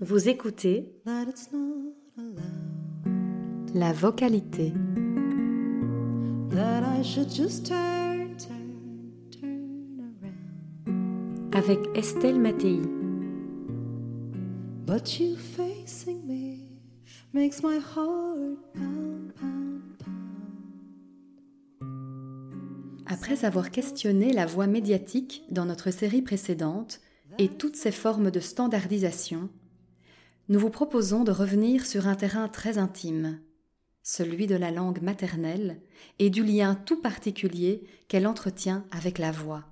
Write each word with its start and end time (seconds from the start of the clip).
Vous 0.00 0.28
écoutez 0.28 0.92
that 1.04 1.26
it's 1.28 1.48
not 1.52 1.94
la 3.72 3.92
vocalité. 3.92 4.72
That 6.50 6.82
I 6.82 7.04
should 7.04 7.30
just 7.32 7.66
turn, 7.66 8.36
turn, 8.36 9.20
turn 9.30 10.00
around. 10.20 11.54
avec 11.54 11.78
Estelle 11.94 12.40
Mattei. 12.40 12.80
But 14.84 15.20
you 15.20 15.36
facing 15.36 16.26
me 16.26 16.66
makes 17.32 17.62
my 17.62 17.76
heart 17.76 18.58
pound, 18.74 19.32
pound, 19.34 19.82
pound. 20.00 20.16
Après 23.06 23.44
avoir 23.44 23.70
questionné 23.70 24.32
la 24.32 24.46
voix 24.46 24.66
médiatique 24.66 25.44
dans 25.50 25.64
notre 25.64 25.92
série 25.92 26.22
précédente 26.22 27.00
et 27.38 27.48
toutes 27.48 27.76
ses 27.76 27.92
formes 27.92 28.30
de 28.30 28.40
standardisation, 28.40 29.48
nous 30.48 30.60
vous 30.60 30.70
proposons 30.70 31.24
de 31.24 31.32
revenir 31.32 31.84
sur 31.86 32.06
un 32.06 32.14
terrain 32.14 32.48
très 32.48 32.78
intime, 32.78 33.40
celui 34.02 34.46
de 34.46 34.54
la 34.54 34.70
langue 34.70 35.02
maternelle 35.02 35.80
et 36.18 36.30
du 36.30 36.44
lien 36.44 36.74
tout 36.74 37.00
particulier 37.00 37.84
qu'elle 38.08 38.26
entretient 38.26 38.86
avec 38.90 39.18
la 39.18 39.32
voix. 39.32 39.64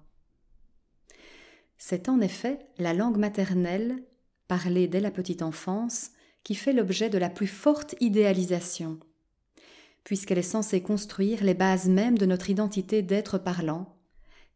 C'est 1.78 2.08
en 2.08 2.20
effet 2.20 2.58
la 2.78 2.92
langue 2.92 3.18
maternelle, 3.18 4.02
parlée 4.48 4.88
dès 4.88 5.00
la 5.00 5.10
petite 5.10 5.42
enfance, 5.42 6.10
qui 6.42 6.54
fait 6.54 6.72
l'objet 6.72 7.08
de 7.08 7.18
la 7.18 7.30
plus 7.30 7.46
forte 7.46 7.94
idéalisation, 8.00 8.98
puisqu'elle 10.02 10.38
est 10.38 10.42
censée 10.42 10.82
construire 10.82 11.42
les 11.42 11.54
bases 11.54 11.88
mêmes 11.88 12.18
de 12.18 12.26
notre 12.26 12.50
identité 12.50 13.00
d'être 13.00 13.38
parlant, 13.38 13.96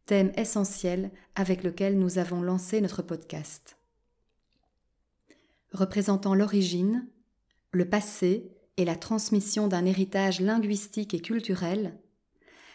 thème 0.09 0.31
essentiel 0.37 1.11
avec 1.35 1.63
lequel 1.63 1.99
nous 1.99 2.17
avons 2.17 2.41
lancé 2.41 2.81
notre 2.81 3.03
podcast. 3.03 3.77
Représentant 5.71 6.33
l'origine, 6.33 7.07
le 7.71 7.87
passé 7.87 8.49
et 8.77 8.85
la 8.85 8.95
transmission 8.95 9.67
d'un 9.67 9.85
héritage 9.85 10.41
linguistique 10.41 11.13
et 11.13 11.19
culturel, 11.19 11.95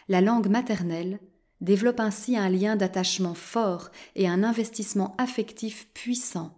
la 0.07 0.21
langue 0.21 0.47
maternelle 0.47 1.19
développe 1.59 1.99
ainsi 1.99 2.37
un 2.37 2.47
lien 2.47 2.77
d'attachement 2.77 3.33
fort 3.33 3.89
et 4.15 4.29
un 4.29 4.41
investissement 4.41 5.13
affectif 5.17 5.89
puissant, 5.93 6.57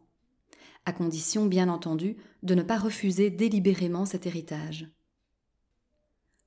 à 0.86 0.94
condition 0.94 1.48
bien 1.48 1.70
entendu 1.70 2.18
de 2.44 2.54
ne 2.54 2.62
pas 2.62 2.78
refuser 2.78 3.32
délibérément 3.32 4.06
cet 4.06 4.28
héritage. 4.28 4.92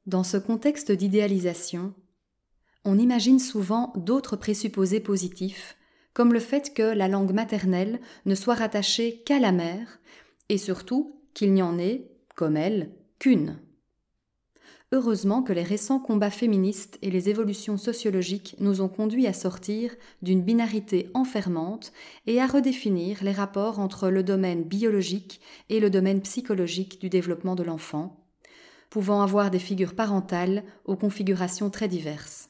Dans 0.07 0.23
ce 0.23 0.37
contexte 0.37 0.93
d'idéalisation, 0.93 1.95
on 2.85 2.99
imagine 2.99 3.39
souvent 3.39 3.93
d'autres 3.97 4.37
présupposés 4.37 5.01
positifs, 5.01 5.77
comme 6.13 6.33
le 6.33 6.41
fait 6.41 6.75
que 6.75 6.83
la 6.83 7.09
langue 7.09 7.33
maternelle 7.33 8.01
ne 8.27 8.35
soit 8.35 8.55
rattachée 8.55 9.23
qu'à 9.25 9.39
la 9.39 9.53
mère, 9.53 10.01
et 10.49 10.59
surtout 10.59 11.21
qu'il 11.35 11.53
n'y 11.53 11.63
en 11.63 11.79
ait, 11.79 12.11
comme 12.35 12.57
elle, 12.57 12.91
qu'une. 13.19 13.59
Heureusement 14.93 15.43
que 15.43 15.53
les 15.53 15.63
récents 15.63 16.01
combats 16.01 16.31
féministes 16.31 16.99
et 17.01 17.13
les 17.13 17.29
évolutions 17.29 17.77
sociologiques 17.77 18.57
nous 18.59 18.81
ont 18.81 18.89
conduits 18.89 19.29
à 19.29 19.33
sortir 19.33 19.95
d'une 20.21 20.43
binarité 20.43 21.11
enfermante 21.15 21.93
et 22.27 22.41
à 22.41 22.49
redéfinir 22.49 23.23
les 23.23 23.31
rapports 23.31 23.79
entre 23.79 24.09
le 24.09 24.25
domaine 24.25 24.65
biologique 24.65 25.41
et 25.69 25.79
le 25.79 25.91
domaine 25.91 26.23
psychologique 26.23 27.01
du 27.01 27.09
développement 27.09 27.55
de 27.55 27.63
l'enfant, 27.63 28.27
pouvant 28.89 29.23
avoir 29.23 29.53
des 29.53 29.61
figures 29.61 29.95
parentales 29.95 30.65
aux 30.85 30.97
configurations 30.97 31.71
très 31.71 31.87
diverses. 31.87 32.50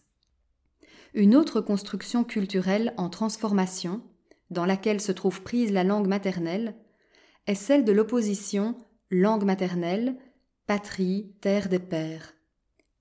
Une 1.14 1.34
autre 1.34 1.60
construction 1.60 2.22
culturelle 2.22 2.94
en 2.96 3.08
transformation, 3.08 4.02
dans 4.50 4.64
laquelle 4.64 5.00
se 5.00 5.12
trouve 5.12 5.42
prise 5.42 5.72
la 5.72 5.84
langue 5.84 6.06
maternelle, 6.06 6.76
est 7.46 7.54
celle 7.54 7.84
de 7.84 7.92
l'opposition 7.92 8.76
langue 9.10 9.44
maternelle, 9.44 10.16
patrie, 10.66 11.32
terre 11.40 11.68
des 11.68 11.80
pères, 11.80 12.34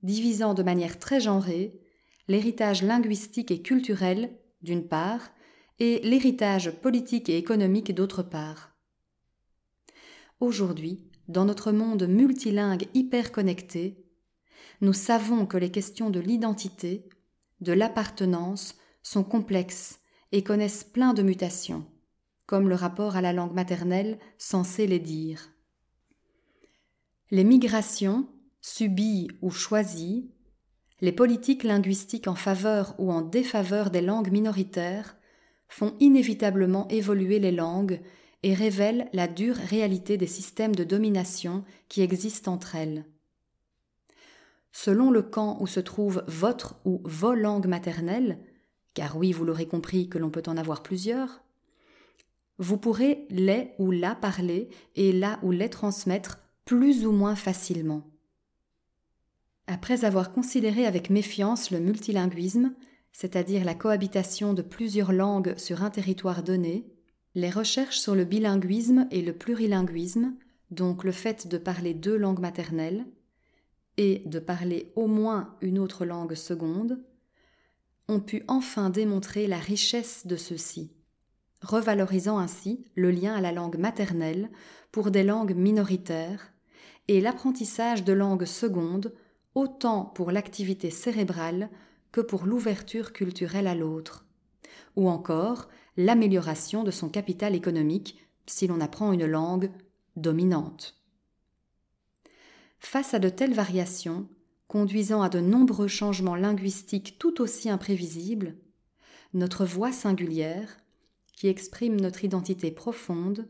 divisant 0.01 0.55
de 0.55 0.63
manière 0.63 0.97
très 0.97 1.19
genrée 1.19 1.79
l'héritage 2.27 2.81
linguistique 2.81 3.51
et 3.51 3.61
culturel, 3.61 4.35
d'une 4.61 4.87
part, 4.87 5.29
et 5.79 5.99
l'héritage 5.99 6.71
politique 6.71 7.29
et 7.29 7.37
économique, 7.37 7.93
d'autre 7.93 8.23
part. 8.23 8.75
Aujourd'hui, 10.39 11.05
dans 11.27 11.45
notre 11.45 11.71
monde 11.71 12.07
multilingue 12.07 12.87
hyper 12.93 13.31
connecté, 13.31 14.03
nous 14.81 14.93
savons 14.93 15.45
que 15.45 15.57
les 15.57 15.71
questions 15.71 16.09
de 16.09 16.19
l'identité, 16.19 17.09
de 17.61 17.73
l'appartenance 17.73 18.75
sont 19.03 19.23
complexes 19.23 19.99
et 20.31 20.43
connaissent 20.43 20.83
plein 20.83 21.13
de 21.13 21.23
mutations, 21.23 21.85
comme 22.45 22.69
le 22.69 22.75
rapport 22.75 23.15
à 23.15 23.21
la 23.21 23.33
langue 23.33 23.53
maternelle 23.53 24.19
censé 24.37 24.87
les 24.87 24.99
dire. 24.99 25.49
Les 27.31 27.43
migrations, 27.43 28.27
subies 28.61 29.27
ou 29.41 29.51
choisies, 29.51 30.31
les 31.01 31.11
politiques 31.11 31.63
linguistiques 31.63 32.27
en 32.27 32.35
faveur 32.35 32.95
ou 32.97 33.11
en 33.11 33.21
défaveur 33.21 33.89
des 33.89 34.01
langues 34.01 34.31
minoritaires 34.31 35.15
font 35.67 35.95
inévitablement 35.99 36.87
évoluer 36.89 37.39
les 37.39 37.51
langues 37.51 38.01
et 38.43 38.53
révèlent 38.53 39.09
la 39.13 39.27
dure 39.27 39.55
réalité 39.55 40.17
des 40.17 40.27
systèmes 40.27 40.75
de 40.75 40.83
domination 40.83 41.63
qui 41.87 42.01
existent 42.01 42.53
entre 42.53 42.75
elles. 42.75 43.05
Selon 44.71 45.11
le 45.11 45.21
camp 45.21 45.57
où 45.61 45.67
se 45.67 45.79
trouve 45.79 46.23
votre 46.27 46.79
ou 46.85 47.01
vos 47.03 47.33
langues 47.33 47.67
maternelles, 47.67 48.39
car 48.93 49.17
oui, 49.17 49.31
vous 49.31 49.45
l'aurez 49.45 49.67
compris 49.67 50.09
que 50.09 50.17
l'on 50.17 50.29
peut 50.29 50.43
en 50.47 50.57
avoir 50.57 50.83
plusieurs, 50.83 51.41
vous 52.57 52.77
pourrez 52.77 53.25
les 53.29 53.71
ou 53.79 53.91
la 53.91 54.15
parler 54.15 54.69
et 54.95 55.11
la 55.11 55.39
ou 55.43 55.51
les 55.51 55.69
transmettre 55.69 56.39
plus 56.65 57.05
ou 57.05 57.11
moins 57.11 57.35
facilement. 57.35 58.05
Après 59.67 60.03
avoir 60.03 60.33
considéré 60.33 60.85
avec 60.85 61.09
méfiance 61.09 61.71
le 61.71 61.79
multilinguisme, 61.79 62.73
c'est-à-dire 63.11 63.63
la 63.63 63.75
cohabitation 63.75 64.53
de 64.53 64.61
plusieurs 64.61 65.13
langues 65.13 65.57
sur 65.57 65.83
un 65.83 65.89
territoire 65.89 66.43
donné, 66.43 66.85
les 67.35 67.49
recherches 67.49 67.99
sur 67.99 68.15
le 68.15 68.25
bilinguisme 68.25 69.07
et 69.11 69.21
le 69.21 69.33
plurilinguisme, 69.33 70.33
donc 70.71 71.03
le 71.03 71.11
fait 71.11 71.47
de 71.47 71.57
parler 71.57 71.93
deux 71.93 72.17
langues 72.17 72.39
maternelles, 72.39 73.05
et 73.99 74.23
de 74.25 74.39
parler 74.39 74.93
au 74.95 75.07
moins 75.07 75.57
une 75.59 75.77
autre 75.77 76.05
langue 76.05 76.33
seconde, 76.33 76.99
ont 78.07 78.21
pu 78.21 78.43
enfin 78.47 78.89
démontrer 78.89 79.45
la 79.45 79.57
richesse 79.57 80.25
de 80.25 80.37
ceux-ci, 80.37 80.93
revalorisant 81.61 82.39
ainsi 82.39 82.85
le 82.95 83.11
lien 83.11 83.35
à 83.35 83.41
la 83.41 83.51
langue 83.51 83.77
maternelle 83.77 84.49
pour 84.93 85.11
des 85.11 85.23
langues 85.23 85.53
minoritaires 85.53 86.53
et 87.09 87.19
l'apprentissage 87.19 88.05
de 88.05 88.13
langues 88.13 88.45
secondes 88.45 89.13
autant 89.53 90.05
pour 90.05 90.31
l'activité 90.31 90.91
cérébrale 90.91 91.69
que 92.13 92.21
pour 92.21 92.45
l'ouverture 92.45 93.11
culturelle 93.11 93.67
à 93.67 93.75
l'autre, 93.75 94.25
ou 94.95 95.09
encore 95.09 95.67
l'amélioration 95.97 96.85
de 96.85 96.91
son 96.91 97.09
capital 97.09 97.53
économique 97.53 98.17
si 98.45 98.65
l'on 98.65 98.79
apprend 98.79 99.11
une 99.11 99.25
langue 99.25 99.71
dominante. 100.15 100.98
Face 102.79 103.13
à 103.13 103.19
de 103.19 103.29
telles 103.29 103.53
variations, 103.53 104.27
conduisant 104.67 105.21
à 105.21 105.29
de 105.29 105.39
nombreux 105.39 105.87
changements 105.87 106.35
linguistiques 106.35 107.17
tout 107.19 107.41
aussi 107.41 107.69
imprévisibles, 107.69 108.55
notre 109.33 109.65
voix 109.65 109.91
singulière, 109.91 110.77
qui 111.33 111.47
exprime 111.47 111.99
notre 111.99 112.25
identité 112.25 112.71
profonde, 112.71 113.47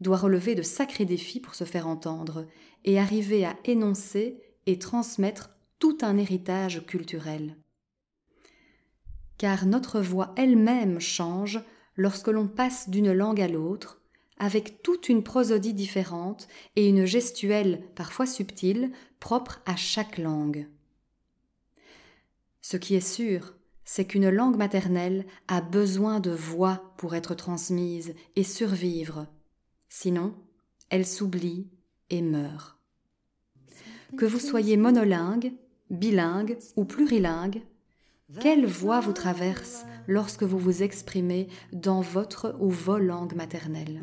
doit 0.00 0.18
relever 0.18 0.54
de 0.54 0.62
sacrés 0.62 1.04
défis 1.04 1.40
pour 1.40 1.54
se 1.54 1.64
faire 1.64 1.88
entendre 1.88 2.46
et 2.84 2.98
arriver 2.98 3.44
à 3.44 3.56
énoncer 3.64 4.40
et 4.66 4.78
transmettre 4.78 5.50
tout 5.78 5.98
un 6.02 6.16
héritage 6.18 6.84
culturel. 6.86 7.56
Car 9.38 9.66
notre 9.66 10.00
voix 10.00 10.32
elle-même 10.36 11.00
change 11.00 11.60
lorsque 11.96 12.28
l'on 12.28 12.48
passe 12.48 12.88
d'une 12.88 13.12
langue 13.12 13.40
à 13.40 13.48
l'autre, 13.48 14.03
avec 14.38 14.82
toute 14.82 15.08
une 15.08 15.22
prosodie 15.22 15.74
différente 15.74 16.48
et 16.76 16.88
une 16.88 17.04
gestuelle 17.04 17.82
parfois 17.94 18.26
subtile 18.26 18.90
propre 19.20 19.60
à 19.66 19.76
chaque 19.76 20.18
langue. 20.18 20.68
Ce 22.60 22.76
qui 22.76 22.94
est 22.94 23.06
sûr, 23.06 23.54
c'est 23.84 24.06
qu'une 24.06 24.30
langue 24.30 24.56
maternelle 24.56 25.26
a 25.48 25.60
besoin 25.60 26.20
de 26.20 26.30
voix 26.30 26.94
pour 26.96 27.14
être 27.14 27.34
transmise 27.34 28.14
et 28.36 28.44
survivre. 28.44 29.26
Sinon, 29.88 30.34
elle 30.88 31.06
s'oublie 31.06 31.68
et 32.10 32.22
meurt. 32.22 32.78
Que 34.16 34.24
vous 34.24 34.38
soyez 34.38 34.76
monolingue, 34.76 35.52
bilingue 35.90 36.58
ou 36.76 36.84
plurilingue, 36.84 37.62
quelle 38.40 38.66
voix 38.66 39.00
vous 39.00 39.12
traverse 39.12 39.84
lorsque 40.06 40.42
vous 40.42 40.58
vous 40.58 40.82
exprimez 40.82 41.48
dans 41.72 42.00
votre 42.00 42.56
ou 42.60 42.70
vos 42.70 42.98
langues 42.98 43.34
maternelles? 43.34 44.02